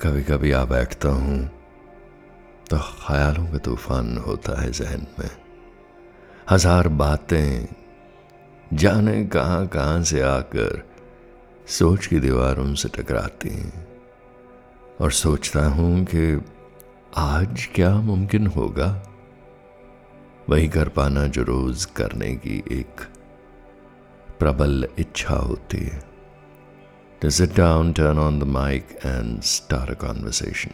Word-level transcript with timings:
कभी 0.00 0.22
कभी 0.22 0.52
आ 0.52 0.64
बैठता 0.64 1.08
हूँ 1.08 1.38
तो 2.70 2.76
ख्यालों 2.78 3.46
का 3.46 3.58
तूफ़ान 3.58 4.16
होता 4.18 4.60
है 4.60 4.70
जहन 4.70 5.06
में। 5.18 5.30
हज़ार 6.50 6.88
बातें, 6.88 7.66
जाने 8.74 9.24
कहाँ 9.24 9.66
कहाँ 9.66 10.02
से 10.02 10.20
आकर 10.20 10.82
सोच 11.68 12.06
की 12.06 12.20
दीवारों 12.20 12.74
से 12.74 12.88
टकराती 12.88 13.48
हैं। 13.48 13.86
और 15.00 15.12
सोचता 15.12 15.66
हूँ 15.66 16.04
कि 16.04 16.40
आज 17.18 17.68
क्या 17.74 17.94
मुमकिन 18.00 18.46
होगा? 18.46 18.90
वही 20.48 20.68
कर 20.68 20.88
पाना 20.88 21.26
जो 21.26 21.42
रोज 21.42 21.84
करने 21.84 22.34
की 22.36 22.62
एक 22.72 23.00
प्रबल 24.38 24.88
इच्छा 24.98 25.34
होती 25.34 25.78
है। 25.78 26.09
To 27.24 27.30
sit 27.30 27.50
down, 27.50 27.92
turn 27.92 28.18
on 28.18 28.38
the 28.40 28.48
mic, 28.50 28.82
and 29.04 29.40
start 29.42 29.90
a 29.90 30.04
conversation. 30.04 30.72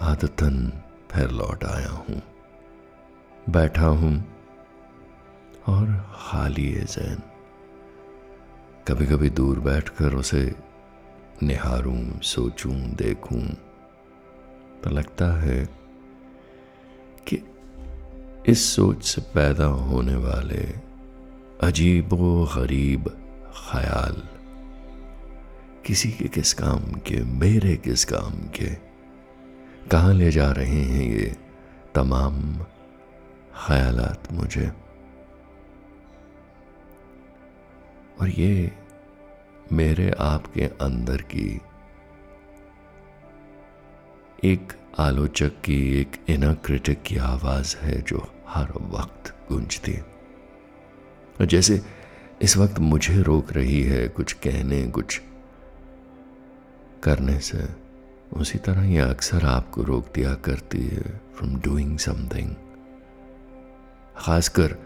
आदतन 0.00 0.82
फिर 1.10 1.30
लौट 1.30 1.64
आया 1.64 1.88
हूँ। 1.88 2.22
बैठा 3.50 3.86
हूँ। 3.86 4.32
और 5.66 6.10
खाली 6.14 6.72
है 6.72 6.84
जैन 6.84 7.22
कभी 8.88 9.06
कभी 9.06 9.30
दूर 9.30 9.60
बैठकर 9.60 10.14
उसे 10.14 10.54
निहारूं 11.42 12.20
सोचूं 12.20 12.94
देखूँ। 12.94 13.42
तो 14.84 14.90
लगता 14.90 15.40
है 15.40 15.68
कि 17.28 17.42
इस 18.46 18.76
सोच 18.76 19.02
से 19.02 19.20
पैदा 19.20 19.64
होने 19.64 20.16
वाले 20.16 20.91
अजीब 21.60 22.12
व 22.12 22.44
गरीब 22.46 23.08
ख्याल। 23.70 24.28
किसी 25.86 26.12
के 26.12 26.28
किस 26.28 26.54
काम 26.54 26.78
के, 26.78 27.24
मेरे 27.24 27.76
किस 27.76 28.04
काम 28.04 28.30
के? 28.30 28.74
कहाँ 29.88 30.14
ले 30.14 30.30
जा 30.30 30.52
रहे 30.52 30.80
हैं 30.80 31.02
ये 31.02 31.36
तमाम 31.94 32.58
ख्यालात 33.66 34.32
मुझे? 34.32 34.72
और 38.20 38.28
ये 38.28 38.72
मेरे 39.72 40.10
आपके 40.10 40.62
अंदर 40.62 41.16
की 41.16 41.60
एक 44.44 44.72
आलोचक 44.98 45.48
की, 45.48 46.00
एक 46.00 46.12
इनर 46.28 46.54
क्रिटिक 46.54 47.02
की 47.02 47.16
आवाज़ 47.16 47.76
है 47.76 48.02
जो 48.02 48.34
हर 48.48 48.72
वक्त 48.78 49.48
गूंजती 49.48 49.92
है। 49.92 50.21
और 51.40 51.46
जैसे 51.46 51.80
इस 52.42 52.56
वक्त 52.56 52.78
मुझे 52.78 53.22
रोक 53.22 53.52
रही 53.52 53.82
है 53.82 54.08
कुछ 54.08 54.32
कहने, 54.32 54.86
कुछ 54.86 55.20
करने 57.02 57.38
से, 57.40 57.68
उसी 58.32 58.58
तरह 58.58 58.84
ये 58.84 58.98
अक्सर 58.98 59.44
आपको 59.46 59.82
रोक 59.82 60.12
दिया 60.14 60.34
करती 60.34 60.86
है 60.86 61.20
फ्रॉम 61.36 61.56
डूइंग 61.60 61.98
समथिंग 61.98 62.54
खासकर 64.16 64.76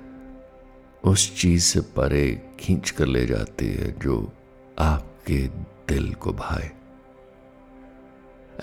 उस 1.04 1.36
चीज़ 1.40 1.64
से 1.64 1.80
परे 1.96 2.24
खींच 2.60 2.90
कर 2.90 3.06
ले 3.06 3.26
जाती 3.26 3.66
है 3.66 3.90
जो 3.98 4.32
आपके 4.78 5.46
दिल 5.88 6.12
को 6.14 6.32
भाए। 6.32 6.70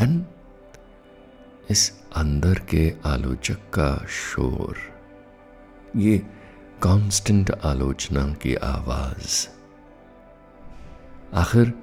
एंड 0.02 0.24
इस 1.70 1.92
अंदर 2.16 2.60
के 2.70 2.94
आलोचक 3.06 3.70
का 3.74 3.96
शोर, 4.10 4.78
ये 5.96 6.22
कांस्टेंट 6.84 7.52
आलोचना 7.52 8.34
की 8.34 8.56
आवाज़। 8.56 9.48
आखिर 11.34 11.74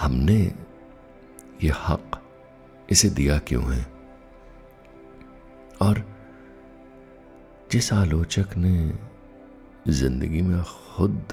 हमने 0.00 0.54
ये 1.64 1.70
हक 1.70 2.10
इसे 2.90 3.10
दिया 3.10 3.38
क्यों 3.38 3.74
है? 3.74 3.86
और 5.82 6.04
जिस 7.72 7.92
आलोचक 7.92 8.56
ने 8.56 8.98
ज़िंदगी 9.88 10.42
में 10.42 10.62
खुद 10.62 11.32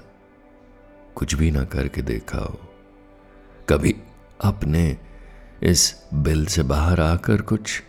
कुछ 1.16 1.36
भी 1.36 1.52
ना 1.52 1.64
करके 1.64 2.02
देखा 2.02 2.38
हो, 2.38 2.60
कभी 3.70 3.96
अपने 4.44 4.98
इस 5.64 6.04
बिल 6.14 6.46
से 6.46 6.64
बाहर 6.64 7.02
आकर 7.02 7.42
कुछ 7.42 7.84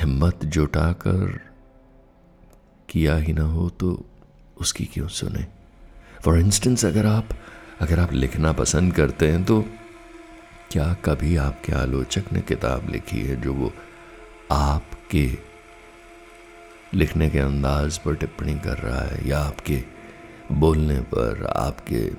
हिम्मत 0.00 0.44
जुटाकर 0.44 1.47
किया 2.88 3.16
ही 3.16 3.32
ना 3.32 3.44
हो 3.44 3.70
तो 3.70 4.04
उसकी 4.60 4.84
क्यों 4.84 5.08
सुने? 5.08 5.46
फॉर 6.24 6.38
इंस्टेंस 6.38 6.84
अगर 6.84 7.06
आप 7.06 7.28
अगर 7.80 7.98
आप 8.00 8.12
लिखना 8.12 8.52
पसंद 8.52 8.94
करते 8.94 9.28
हैं 9.28 9.44
तो 9.44 9.64
क्या 10.70 10.94
कभी 10.94 11.36
आपके 11.36 11.72
आलोचक 11.72 12.32
ने 12.32 12.40
किताब 12.40 12.90
लिखी 12.90 13.20
है 13.20 13.40
जो 13.40 13.54
वो 13.54 13.72
आपके 14.52 15.38
लिखने 16.94 17.30
के 17.30 17.38
अंदाज 17.38 17.98
पर 17.98 18.14
टिप्पणी 18.14 18.54
कर 18.54 18.78
रहा 18.78 19.00
है, 19.00 19.28
या 19.28 19.38
आपके 19.38 19.84
बोलने 20.52 21.00
पर, 21.00 21.46
आपके 21.56 22.10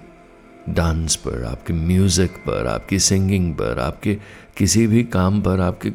डांस 0.73 1.15
पर, 1.15 1.43
आपके 1.43 1.73
म्यूज़िक 1.73 2.31
पर, 2.31 2.67
आपकी 2.67 2.99
सिंगिंग 2.99 3.53
पर, 3.53 3.79
आपके 3.79 4.17
किसी 4.57 4.87
भी 4.87 5.03
काम 5.03 5.41
पर, 5.41 5.59
आपके 5.59 5.89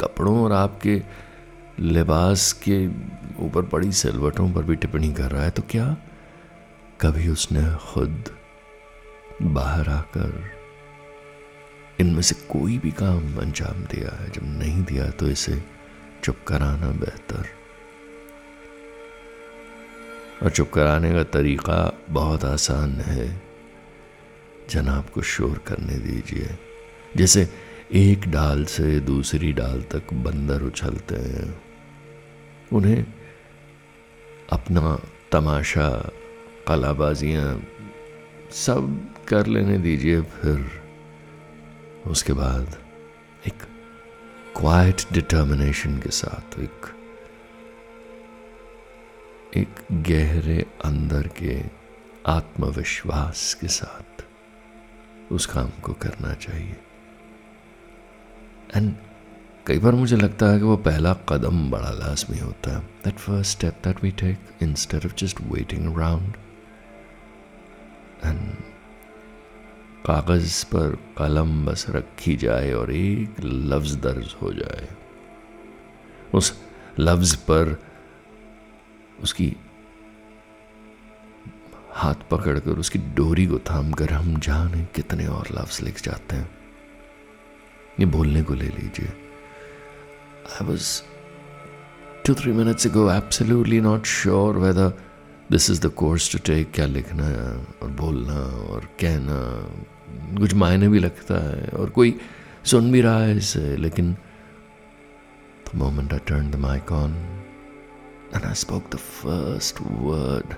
कपड़ों 0.00 0.38
और 0.40 0.52
आपके 0.52 1.02
लिबास 1.80 2.52
के 2.52 2.86
ऊपर 3.44 3.62
पड़ी 3.62 3.92
सिलवटों 3.92 4.52
पर 4.52 4.62
भी 4.62 4.76
टिप्पणी 4.76 5.12
कर 5.12 5.30
रहा 5.30 5.44
है 5.44 5.50
तो 5.50 5.62
क्या 5.62 5.96
कभी 7.00 7.28
उसने 7.28 7.92
खुद 7.92 8.24
बाहर 9.42 9.88
आकर 9.88 10.50
इनमें 12.00 12.22
से 12.22 12.34
कोई 12.34 12.78
भी 12.78 12.90
काम 12.90 13.36
अंजाम 13.36 13.82
दिया 13.82 14.16
है? 14.16 14.30
जब 14.30 14.40
नहीं 14.44 14.84
दिया 14.84 15.10
तो 15.10 15.28
इसे 15.28 15.64
चुप 16.24 16.36
कराना 16.46 16.90
बेहतर। 16.90 17.46
और 20.42 20.50
चुप 20.50 20.70
कराने 20.70 21.12
का 21.12 21.22
तरीका 21.22 21.98
बहुत 22.10 22.44
आसान 22.44 22.92
है। 22.92 23.42
जनाब 24.70 25.08
को 25.08 25.22
शोर 25.22 25.58
करने 25.58 25.94
दीजिए। 25.94 26.58
जैसे 27.16 27.48
एक 27.92 28.28
डाल 28.28 28.64
से 28.64 29.00
दूसरी 29.00 29.52
डाल 29.52 29.82
तक 29.82 30.12
बंदर 30.12 30.62
उछलते 30.62 31.14
हैं। 31.14 31.69
उन्हें 32.72 33.04
अपना 34.52 34.98
तमाशा 35.32 35.88
कलाबाजियाँ 36.68 37.48
सब 38.54 38.88
कर 39.28 39.46
लेने 39.46 39.78
दीजिए, 39.78 40.20
फिर 40.22 40.58
उसके 42.06 42.32
बाद 42.32 42.76
एक 43.46 43.62
क्वाइट 44.56 45.02
डिटर्मिनेशन 45.12 45.98
के 45.98 46.10
साथ, 46.12 46.58
एक 46.60 46.94
एक 49.56 49.80
गहरे 50.08 50.60
अंदर 50.84 51.26
के 51.38 51.60
आत्मविश्वास 52.28 53.52
के 53.54 53.68
साथ 53.68 54.22
उस 55.32 55.46
काम 55.46 55.70
को 55.82 55.92
करना 56.02 56.32
चाहिए। 56.34 56.76
एंड 58.76 58.94
कई 59.66 59.78
बार 59.78 59.92
मुझे 59.92 60.16
लगता 60.16 60.46
है 60.46 60.58
कि 60.58 60.64
वो 60.64 60.76
पहला 60.76 61.14
कदम 61.14 61.70
बड़ा 61.70 61.90
लाजमी 61.90 62.38
होता 62.38 62.76
है। 62.76 62.80
That 63.04 63.14
first 63.14 63.58
step 63.58 63.74
that 63.84 64.02
we 64.04 64.10
take 64.10 64.62
instead 64.62 65.04
of 65.04 65.14
just 65.14 65.40
waiting 65.40 65.94
around 65.94 66.32
and 68.24 68.52
कागज़ 70.06 70.64
पर 70.64 70.98
कलम 71.18 71.66
बस 71.66 71.86
रखी 71.88 72.36
जाए 72.36 72.72
और 72.72 72.92
एक 72.92 73.34
लफ्ज 73.44 73.94
दर्ज 73.94 74.34
हो 74.42 74.52
जाए। 74.52 74.88
उस 76.34 76.62
लफ्ज 76.98 77.34
पर 77.36 77.82
उसकी 79.22 79.56
हाथ 81.92 82.14
पकड़कर, 82.30 82.70
उसकी 82.70 82.98
डोरी 82.98 83.46
को 83.46 83.58
थाम 83.58 83.92
कर 83.92 84.12
हम 84.12 84.38
जाने 84.40 84.84
कितने 84.84 85.26
और 85.26 85.48
लफ्ज 85.52 85.80
लिख 85.80 86.02
जाते 86.02 86.36
हैं। 86.36 86.50
ये 88.00 88.06
बोलने 88.06 88.42
को 88.42 88.54
ले 88.54 88.68
लीजिए। 88.68 89.29
I 90.58 90.64
was 90.64 91.02
two, 92.24 92.34
three 92.34 92.52
minutes 92.52 92.84
ago 92.84 93.08
absolutely 93.08 93.80
not 93.80 94.06
sure 94.06 94.58
whether 94.58 94.92
this 95.48 95.68
is 95.68 95.80
the 95.80 95.90
course 95.90 96.28
to 96.28 96.38
take 96.38 96.72
क्या 96.72 96.86
लिखना 96.86 97.26
है 97.26 97.46
और 97.82 97.90
बोलना 98.00 98.40
और 98.72 98.84
कहना 99.00 99.38
कुछ 100.38 100.54
मायने 100.54 100.88
भी 100.88 100.98
लगता 100.98 101.38
है 101.48 101.68
और 101.78 101.90
कोई 101.90 102.18
सुन 102.70 102.90
भी 102.92 103.00
रहा 103.00 103.22
है 103.22 103.36
इसे 103.36 103.76
लेकिन 103.76 104.16
the 105.70 105.78
moment 105.82 106.12
I 106.12 106.18
turned 106.30 106.52
the 106.52 106.62
mic 106.66 106.92
on 106.92 107.14
and 108.32 108.44
I 108.44 108.54
spoke 108.54 108.90
the 108.90 108.98
first 108.98 109.80
word 109.80 110.56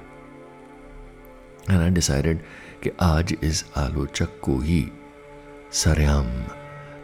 and 1.68 1.82
I 1.82 1.90
decided 2.00 2.42
कि 2.82 2.90
आज 3.02 3.34
इस 3.42 3.64
आलोचक 3.76 4.40
को 4.44 4.58
ही 4.60 4.82
सरेआम 5.82 6.26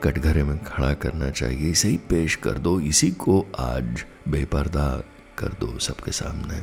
कटघरे 0.03 0.43
में 0.43 0.65
खड़ा 0.65 0.95
करना 0.95 1.31
चाहिए। 1.31 1.71
इसे 1.71 1.89
ही 1.89 1.97
पेश 1.97 2.37
कर 2.37 2.51
दो। 2.51 2.81
इसी 2.81 3.11
को 3.11 3.47
आज 3.59 4.05
बेपर्दा 4.29 5.03
कर 5.39 5.49
दो 5.49 5.79
सबके 5.79 6.13
सामने। 6.13 6.61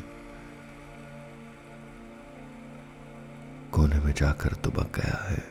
कोने 3.71 3.99
में 3.99 4.13
जाकर 4.13 4.49
दुबक 4.49 4.99
गया 4.99 5.25
है। 5.29 5.43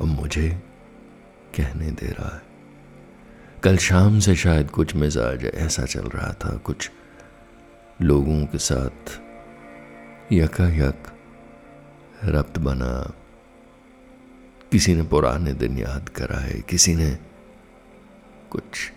और 0.00 0.06
मुझे 0.06 0.62
कहने 1.56 1.90
दे 1.90 2.06
रहा 2.06 2.36
है। 2.36 2.42
कल 3.64 3.76
शाम 3.76 4.18
से 4.18 4.36
शायद 4.36 4.70
कुछ 4.70 4.94
मिजाज 4.94 5.44
ऐसा 5.44 5.84
चल 5.84 6.04
रहा 6.08 6.32
था। 6.32 6.56
कुछ 6.56 6.90
लोगों 8.02 8.46
के 8.46 8.58
साथ 8.58 9.20
यकायक 10.32 11.02
रब्त 12.24 12.58
बना 12.58 13.12
किसी 14.72 14.94
ने 14.94 15.02
पुराने 15.02 15.52
दिन 15.52 15.78
याद 15.78 16.08
कराए, 16.08 16.62
किसी 16.68 16.94
ने 16.94 17.18
कुछ। 18.50 18.92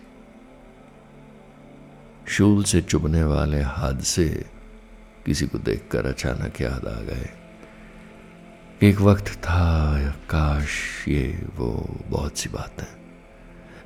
शूल 2.27 2.63
से 2.63 2.81
चुभने 2.81 3.24
वाले 3.24 3.62
हादसे 3.62 4.45
किसी 5.25 5.48
को 5.48 5.57
देखकर 5.57 6.06
अचानक 6.06 6.62
याद 6.62 6.88
आ 6.88 7.01
गए। 7.01 7.30
एक 8.81 9.01
वक्त 9.01 9.27
था, 9.27 10.12
काश 10.12 11.06
ये 11.07 11.48
वो 11.56 11.98
बहुत 12.07 12.38
सी 12.38 12.50
बात। 12.50 12.81
है 12.81 13.00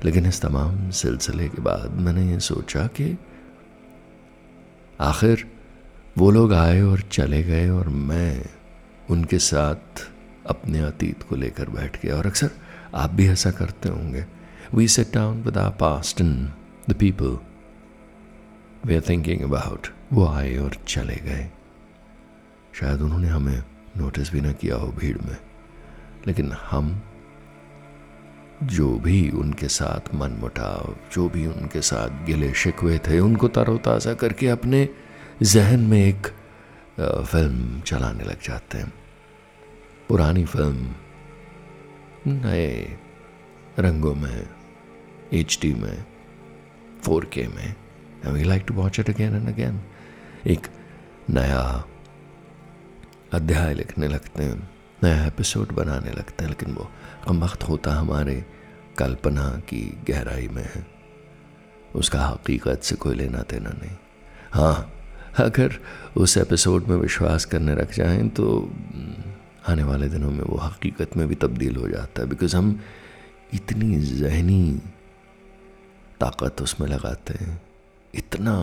लेकिन 0.04 0.26
इस 0.26 0.40
तमाम 0.40 0.90
सिलसिले 0.90 1.48
के 1.48 1.62
बाद 1.62 1.90
मैंने 1.90 2.32
ये 2.32 2.40
सोचा 2.40 2.86
कि 2.86 3.18
आखिर 5.00 5.52
वो 6.18 6.30
लोग 6.30 6.52
आए 6.52 6.82
और 6.82 7.00
चले 7.00 7.42
गए 7.42 7.68
और 7.68 7.88
मैं 7.88 8.44
उनके 9.10 9.38
साथ 9.38 10.13
अपने 10.46 10.80
अतीत 10.80 11.22
को 11.22 11.36
लेकर 11.36 11.68
बैठ 11.70 12.00
गया। 12.02 12.16
और 12.16 12.26
अक्सर 12.26 12.50
आप 12.94 13.10
भी 13.10 13.28
ऐसा 13.28 13.50
करते 13.50 13.88
होंगे। 13.88 14.24
We 14.74 14.88
sat 14.88 15.12
down 15.14 15.42
with 15.42 15.58
our 15.58 15.70
past 15.70 16.20
and 16.20 16.48
the 16.90 16.92
people 16.92 17.38
we 18.84 18.96
are 18.96 19.02
thinking 19.08 19.42
about 19.42 19.88
वो 20.12 20.26
आए 20.26 20.56
और 20.56 20.76
चले 20.88 21.16
गए। 21.16 21.48
शायद 22.74 23.00
उन्होंने 23.00 23.28
हमें 23.28 23.62
नोटिस 23.96 24.32
भी 24.32 24.40
ना 24.40 24.52
किया 24.52 24.76
हो 24.76 24.88
भीड़ 24.92 25.18
में। 25.18 25.36
लेकिन 26.26 26.52
हम 26.52 27.00
जो 28.62 28.88
भी 28.98 29.30
उनके 29.30 29.68
साथ 29.68 30.14
मन 30.14 30.30
मुटाव 30.30 30.94
जो 31.12 31.28
भी 31.28 31.46
उनके 31.46 31.80
साथ 31.82 32.24
गिले 32.26 32.52
शिकवे 32.54 32.98
थे, 32.98 33.18
उनको 33.20 33.48
तरोताज़ा 33.48 34.14
करके 34.14 34.48
अपने 34.48 34.88
जहन 35.42 35.80
में 35.80 35.98
एक 35.98 36.26
फ़िल्म 37.00 37.80
चलाने 37.80 38.24
लग 38.24 38.42
जाते 38.42 38.78
हैं। 38.78 38.92
पुरानी 40.08 40.44
फ़िल्म, 40.44 40.94
नए 42.26 42.96
रंगों 43.78 44.14
में 44.14 44.48
एच 45.32 45.58
डी 45.62 45.74
में 45.74 46.04
फोर 47.02 47.24
के 47.24 47.46
में, 47.48 47.74
and 48.24 48.36
we 48.36 48.44
like 48.44 48.66
to 48.70 48.74
watch 48.80 48.98
it 49.02 49.08
again 49.08 49.40
and 49.40 49.48
again. 49.54 49.74
एक 50.46 50.66
नया 51.30 51.84
अध्याय 53.32 53.74
लिखने 53.74 54.08
लगते 54.08 54.42
हैं, 54.42 54.70
नया 55.04 55.26
एपिसोड 55.26 55.72
बनाने 55.72 56.10
लगते 56.10 56.44
हैं, 56.44 56.50
लेकिन 56.50 56.74
वो 56.74 56.90
कम 57.28 57.44
वक्त 57.44 57.62
होता 57.62 57.92
हमारे 57.92 58.44
कल्पना 58.98 59.48
की 59.48 59.98
गहराई 60.10 60.48
में 60.48 60.68
है 60.74 60.86
उसका 61.94 62.20
हकीकत 62.20 62.80
से 62.82 62.96
कोई 62.96 63.14
लेना 63.14 63.38
देना 63.38 63.70
नहीं 63.70 63.96
हाँ 64.52 64.92
अगर 65.38 65.80
उस 66.16 66.36
एपिसोड 66.38 66.84
में 66.84 66.96
विश्वास 66.96 67.44
करने 67.44 67.74
रख 67.74 67.94
जाएँ 67.94 68.28
तो 68.28 68.72
आने 69.68 69.82
वाले 69.82 70.08
दिनों 70.08 70.30
में 70.30 70.44
वो 70.44 70.56
हकीकत 70.58 71.16
में 71.16 71.26
भी 71.28 71.34
तब्दील 71.34 71.76
हो 71.76 71.88
जाता 71.88 72.22
है। 72.22 72.28
बिकॉज़ 72.28 72.56
हम 72.56 72.80
इतनी 73.54 73.98
जहनी 74.00 74.80
ताकत 76.20 76.62
उसमें 76.62 76.88
लगाते 76.88 77.34
हैं, 77.34 77.60
इतना 78.14 78.54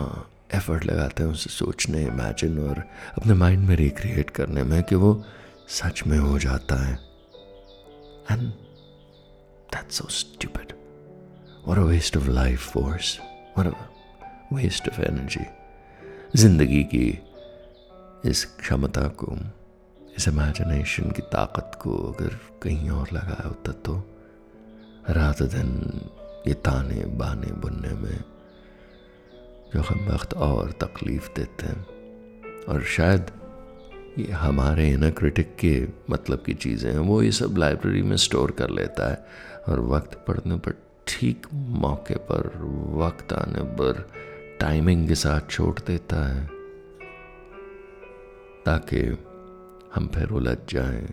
एफर्ट 0.54 0.84
लगाते 0.84 1.22
हैं 1.22 1.30
उसे 1.30 1.50
सोचने 1.50 2.02
इमेजिन 2.02 2.58
और 2.58 2.82
अपने 3.18 3.34
माइंड 3.34 3.68
में 3.68 3.74
रिक्रिएट 3.76 4.30
करने 4.30 4.62
में 4.62 4.82
कि 4.82 4.94
वो 4.94 5.24
सच 5.68 6.02
में 6.06 6.18
हो 6.18 6.38
जाता 6.38 6.76
है। 6.84 6.94
And 8.30 8.42
that's 9.74 9.98
so 9.98 10.08
stupid 10.10 10.72
what 11.66 11.78
a 11.78 11.82
waste 11.82 12.16
of 12.16 12.28
life 12.28 12.68
force 12.72 13.18
a 13.58 13.62
waste 14.52 14.88
of 14.88 15.00
energy 15.00 15.44
ज़िंदगी 16.36 16.82
की 16.84 17.06
इस 18.30 18.44
क्षमता 18.60 19.06
को 19.20 19.36
इस 20.16 20.28
इमेजिनेशन 20.28 21.10
की 21.10 21.22
ताकत 21.22 21.78
को 21.82 21.96
अगर 22.12 22.38
कहीं 22.62 22.90
और 22.90 23.08
लगाया 23.12 23.48
होता 23.48 23.72
तो 23.72 23.94
रात 25.10 25.42
दिन 25.42 26.00
ये 26.46 26.54
ताने 26.54 27.04
बाने 27.16 27.52
बुनने 27.52 27.88
में 27.88 28.24
जो 29.74 29.80
हम 29.80 30.08
वक्त 30.08 30.34
और 30.34 30.72
तकलीफ़ 30.72 31.28
देते 31.36 31.66
हैं। 31.66 31.86
और 32.64 32.82
शायद 32.82 33.30
ये 34.18 34.30
हमारे 34.32 34.88
इनर 34.90 35.10
क्रिटिक 35.10 35.56
के 35.56 35.88
मतलब 36.10 36.42
की 36.46 36.54
चीज़ें 36.54 36.90
हैं, 36.92 36.98
वो 36.98 37.22
ये 37.22 37.32
सब 37.32 37.54
लाइब्रेरी 37.58 38.02
में 38.02 38.16
स्टोर 38.16 38.50
कर 38.50 38.70
लेता 38.70 39.10
है 39.10 39.26
और 39.68 39.80
वक्त 39.80 40.14
पढ़ने 40.28 40.56
पर 40.56 40.74
ठीक 41.06 41.46
मौके 41.54 42.14
पर, 42.14 42.48
वक्त 42.96 43.32
आने 43.32 43.62
पर 43.62 44.10
टाइमिंग 44.60 45.08
के 45.08 45.14
साथ 45.14 45.50
छोड़ 45.50 45.78
देता 45.86 46.16
है। 46.16 46.46
ताकि 48.66 49.00
हम 49.94 50.06
फिर 50.06 50.28
उलझ 50.28 50.56
जाएँ, 50.68 51.06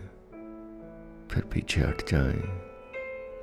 फिर 1.30 1.42
पीछे 1.52 1.80
हट 1.80 2.08
जाएँ, 2.08 2.40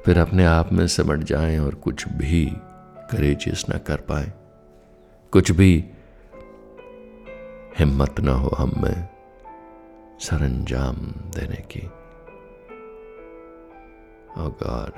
फिर 0.05 0.19
अपने 0.19 0.45
आप 0.45 0.73
में 0.73 0.87
समझ 0.87 1.19
जाएँ 1.23 1.59
और 1.59 1.75
कुछ 1.75 2.07
भी 2.07 2.45
करेजियस 3.11 3.65
ना 3.69 3.77
कर 3.77 3.97
पाए। 3.97 4.31
कुछ 5.31 5.51
भी 5.51 5.85
हिम्मत 7.79 8.19
ना 8.19 8.31
हो 8.31 8.49
हम 8.57 8.71
में 8.77 9.07
सरंजाम 10.19 10.95
देने 11.35 11.61
की। 11.71 11.89
गॉड 14.37 14.91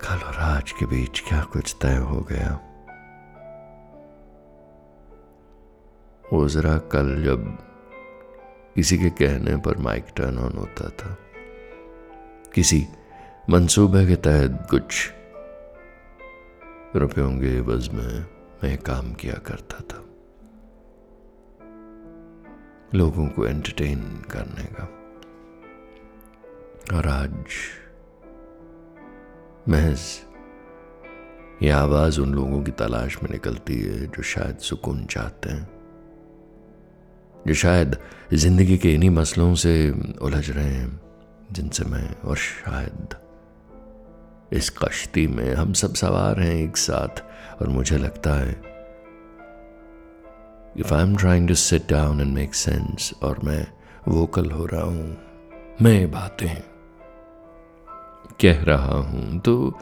कल 0.00 0.26
और 0.26 0.34
आज 0.34 0.72
के 0.72 0.86
बीच 0.86 1.20
क्या 1.20 1.42
कुछ 1.42 1.76
तय 1.82 1.96
हो 1.96 2.20
गया? 2.20 2.67
जरा 6.34 6.78
कल 6.78 7.24
जब 7.24 7.58
किसी 8.74 8.98
के 8.98 9.10
कहने 9.10 9.56
पर 9.56 9.78
माइक 9.78 10.06
टर्न 10.16 10.38
ऑन 10.38 10.52
होता 10.52 10.88
था। 10.88 11.18
किसी 12.54 12.86
मंसूबे 13.50 14.06
के 14.06 14.16
तहत 14.16 14.68
कुछ 14.70 15.12
रुपयों 16.96 17.32
के 17.32 17.62
बज 17.62 17.88
में, 17.88 18.26
मैं 18.64 18.78
काम 18.78 19.12
किया 19.12 19.34
करता 19.34 19.78
था। 19.80 20.04
लोगों 22.98 23.28
को 23.28 23.46
एंटरटेन 23.46 24.24
करने 24.30 24.64
का। 24.64 24.84
और 26.96 27.06
आज 27.06 27.44
महज 29.68 30.00
यह 31.62 31.78
आवाज़ 31.78 32.20
उन 32.20 32.34
लोगों 32.34 32.62
की 32.62 32.70
तलाश 32.70 33.22
में 33.22 33.30
निकलती 33.30 33.80
है 33.80 34.06
जो 34.06 34.22
शायद 34.22 34.58
सुकून 34.58 35.04
चाहते 35.04 35.50
हैं। 35.50 35.77
जो 37.46 37.54
शायद 37.54 37.96
ज़िंदगी 38.34 38.76
के 38.78 38.92
इन्हीं 38.94 39.10
मसलों 39.10 39.54
से 39.54 39.72
उलझ 40.22 40.50
रहे 40.50 40.64
हैं, 40.64 41.00
जिनसे 41.52 41.84
मैं 41.84 42.14
और 42.20 42.36
शायद 42.36 43.14
इस 44.52 44.70
कश्ती 44.78 45.26
में 45.26 45.54
हम 45.54 45.72
सब 45.72 45.94
सवार 45.94 46.40
हैं 46.40 46.54
एक 46.54 46.76
साथ, 46.76 47.22
और 47.62 47.68
मुझे 47.68 47.98
लगता 47.98 48.34
है 48.34 48.50
if 50.76 50.94
I 50.94 51.02
am 51.02 51.16
trying 51.16 51.48
to 51.48 51.54
sit 51.54 51.88
down 51.90 52.20
and 52.20 52.34
make 52.34 52.54
sense 52.54 53.12
और 53.22 53.38
मैं 53.44 53.66
वोकल 54.08 54.50
हो 54.50 54.66
रहा 54.66 54.82
हूँ, 54.82 55.16
मैं 55.82 56.10
बातें 56.10 56.56
कह 58.40 58.62
रहा 58.64 58.98
हूँ 58.98 59.38
तो 59.40 59.78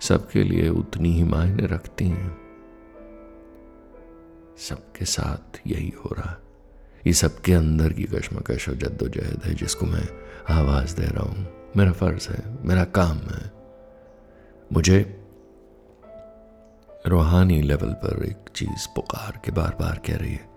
सबके 0.00 0.42
लिए 0.42 0.68
उतनी 0.68 1.12
ही 1.12 1.24
मायने 1.24 1.66
रखती 1.66 2.04
हैं। 2.04 2.36
सबके 4.58 5.04
साथ 5.04 5.60
यही 5.66 5.92
हो 5.98 6.14
रहा 6.18 6.30
है। 6.30 6.41
ये 7.06 7.12
सबके 7.12 7.52
अंदर 7.52 7.92
की 7.92 8.04
कश्मकश 8.04 8.68
और 8.68 8.74
जद्दोजहद 8.74 9.40
है 9.44 9.54
जिसको 9.54 9.86
मैं 9.86 10.08
आवाज़ 10.54 10.96
दे 10.96 11.06
रहा 11.06 11.22
हूँ। 11.22 11.46
मेरा 11.76 11.92
फ़र्ज़ 11.92 12.28
है, 12.28 12.58
मेरा 12.64 12.84
काम 12.84 13.16
है। 13.18 13.52
मुझे 14.72 15.24
रूहानी 17.06 17.62
लेवल 17.62 17.92
पर 17.92 18.24
एक 18.24 18.36
चीज़ 18.54 18.94
पुकार 18.94 19.40
के 19.44 19.50
बार 19.50 19.76
बार 19.80 20.02
कह 20.06 20.16
रही 20.16 20.32
है। 20.32 20.50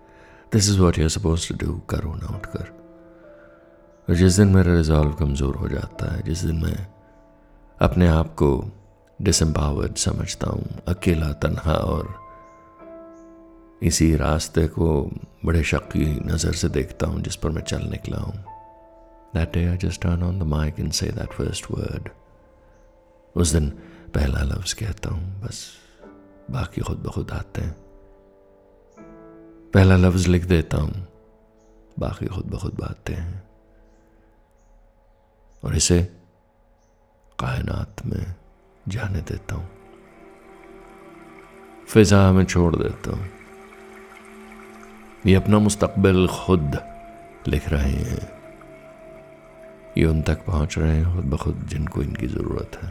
This 0.52 0.68
is 0.68 0.80
what 0.80 0.98
you're 0.98 1.08
suppose 1.08 1.52
to 1.52 1.66
do 1.66 1.78
करो 1.78 2.14
ना 2.14 2.26
उठकर। 2.26 2.76
और 4.08 4.14
जिस 4.14 4.36
दिन 4.36 4.48
मेरा 4.48 4.76
रिजॉल्व 4.76 5.12
कमज़ोर 5.12 5.56
हो 5.56 5.68
जाता 5.68 6.14
है, 6.14 6.22
जिस 6.22 6.44
दिन 6.44 6.56
मैं 6.56 6.86
अपने 7.80 8.08
आप 8.08 8.34
को 8.34 8.70
डिसम्पावर्ड 9.22 9.94
समझता 9.94 10.50
हूँ, 10.50 10.64
अकेला, 10.88 11.32
तन्हा 11.32 11.74
और 11.74 12.25
इसी 13.82 14.14
रास्ते 14.16 14.66
को 14.68 14.88
बड़े 15.44 15.62
शक 15.62 15.88
की 15.88 16.04
नज़र 16.26 16.52
से 16.52 16.68
देखता 16.68 17.06
हूँ, 17.06 17.20
जिस 17.22 17.36
पर 17.36 17.50
मैं 17.50 17.62
चल 17.62 17.82
निकला 17.82 18.18
हूँ। 18.18 18.34
That 19.34 19.52
day 19.54 19.64
I 19.66 19.76
just 19.76 20.02
turn 20.02 20.22
on 20.22 20.38
the 20.38 20.42
mic 20.42 20.80
and 20.80 20.92
say 20.92 21.06
that 21.06 21.32
first 21.32 21.70
word 21.70 22.08
उस 23.36 23.52
दिन 23.52 23.68
पहला 24.14 24.42
लफ्ज 24.42 24.72
कहता 24.72 25.10
हूँ, 25.10 25.40
बस 25.42 25.66
बाकी 26.50 26.80
खुद 26.80 26.98
ब 26.98 27.10
खुद 27.10 27.30
आते 27.30 27.60
हैं। 27.60 27.74
पहला 29.74 29.96
लफ्ज 29.96 30.26
लिख 30.28 30.44
देता 30.44 30.78
हूँ, 30.78 31.06
बाकी 31.98 32.26
खुद 32.26 32.46
ब 32.46 32.58
खुद 32.58 32.74
बातें 32.74 33.14
हैं। 33.14 33.42
और 35.62 35.76
इसे 35.76 36.02
कायनात 37.38 38.06
में 38.06 38.34
जाने 38.88 39.20
देता 39.20 39.54
हूँ। 39.54 39.68
फिजा 41.88 42.32
में 42.32 42.44
छोड़ 42.44 42.76
देता 42.76 43.16
हूँ। 43.16 43.28
ये 45.26 45.34
अपना 45.34 45.58
मुस्तकबिल 45.58 46.26
खुद 46.28 46.76
लिख 47.48 47.68
रहे 47.68 47.90
हैं। 47.90 48.26
ये 49.98 50.04
उन 50.04 50.20
तक 50.22 50.44
पहुँच 50.44 50.76
रहे 50.78 50.96
हैं 50.96 51.14
खुद 51.14 51.24
ब 51.24 51.36
खुद 51.36 51.64
जिनको 51.70 52.02
इनकी 52.02 52.26
ज़रूरत 52.26 52.78
है। 52.82 52.90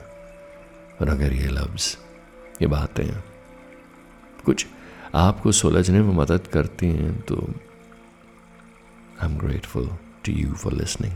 और 1.02 1.10
अगर 1.10 1.34
ये 1.34 1.48
लफ्ज़, 1.48 1.96
ये 2.62 2.68
बातें 2.68 3.08
कुछ 4.46 4.66
आपको 5.16 5.52
सुलझने 5.52 6.02
में 6.02 6.14
मदद 6.14 6.48
करती 6.48 6.88
हैं 6.88 7.20
तो 7.22 7.36
I 9.22 9.30
am 9.30 9.38
grateful 9.38 9.88
to 10.26 10.32
you 10.32 10.54
for 10.54 10.74
listening 10.74 11.14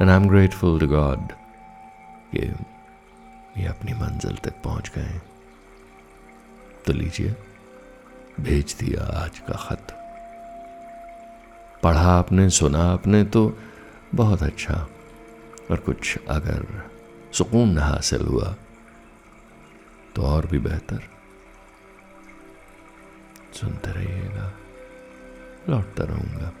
and 0.00 0.10
I 0.10 0.16
am 0.16 0.28
grateful 0.28 0.80
to 0.80 0.86
God 0.86 1.32
कि 2.32 2.46
ये 3.62 3.66
अपनी 3.66 3.92
मंजिल 3.92 4.36
तक 4.44 4.62
पहुँच 4.64 4.90
गए। 4.96 5.20
तो 6.86 6.92
लीजिए, 6.92 7.34
भेज 8.40 8.76
दिया 8.80 9.04
आज 9.22 9.38
का 9.38 9.56
खत। 9.68 9.94
पढ़ा 11.82 12.12
आपने, 12.12 12.48
सुना 12.50 12.82
आपने 12.84 13.24
तो 13.24 13.58
बहुत 14.14 14.42
अच्छा। 14.42 14.86
और 15.70 15.76
कुछ 15.76 16.18
अगर 16.28 16.66
सुकून 17.32 17.78
हासिल 17.78 18.22
हुआ 18.22 18.54
तो 20.16 20.22
और 20.22 20.46
भी 20.46 20.58
बेहतर। 20.58 21.00
सुनते 23.54 23.90
रहिएगा, 23.90 24.52
लौटता 25.68 26.04
रहूँगा, 26.04 26.52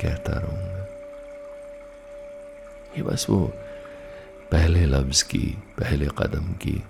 कहता 0.00 0.32
रहूँगा। 0.32 0.86
ये 2.96 3.02
बस 3.02 3.26
वो 3.30 3.40
पहले 4.52 4.84
लफ्ज 4.86 5.22
की, 5.22 5.46
पहले 5.78 6.08
कदम 6.18 6.52
की, 6.52 6.82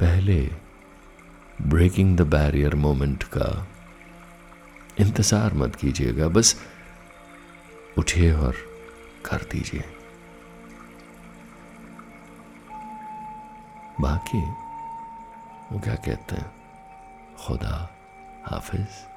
पहले 0.00 0.40
ब्रेकिंग 1.62 2.16
द 2.16 2.20
बैरियर 2.20 2.74
मोमेंट 2.74 3.22
का 3.22 3.48
इंतज़ार 5.00 5.54
मत 5.54 5.76
कीजिएगा, 5.76 6.28
बस 6.28 6.56
उठिए 7.98 8.32
और 8.32 8.56
कर 9.24 9.36
दीजिए। 9.36 9.84
बाकी 14.00 14.40
वो 15.72 15.78
क्या 15.80 15.94
कहते 15.94 16.36
हैं? 16.36 16.52
खुदा 17.38 17.76
हाफिज़। 18.46 19.13